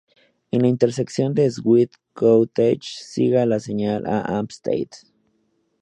En 0.49 0.63
la 0.63 0.67
intersección 0.67 1.35
de 1.35 1.47
Swiss 1.51 1.91
Cottage, 2.13 2.79
siga 3.03 3.45
la 3.45 3.59
señal 3.59 4.07
a 4.07 4.21
Hampstead. 4.21 4.89